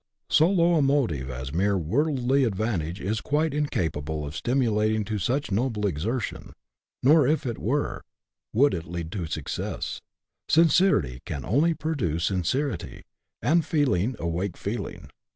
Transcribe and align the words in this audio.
So 0.31 0.49
low 0.49 0.77
a 0.77 0.81
motive 0.81 1.29
as 1.29 1.53
mere 1.53 1.77
worldly 1.77 2.43
advantage 2.43 2.99
is 2.99 3.21
quite 3.21 3.53
incapable 3.53 4.25
of 4.25 4.35
stimulating 4.35 5.05
to 5.05 5.19
such 5.19 5.51
noble 5.51 5.85
exertion; 5.85 6.53
nor, 7.03 7.27
if 7.27 7.45
it 7.45 7.59
were, 7.59 8.01
would 8.51 8.73
it 8.73 8.85
lead 8.85 9.11
to 9.11 9.27
success; 9.27 10.01
sincerity 10.49 11.21
only 11.29 11.73
can 11.75 11.77
produce 11.77 12.23
sincerity, 12.25 13.03
and 13.43 13.63
feeling 13.63 14.15
awake 14.17 14.57
feeling. 14.57 15.11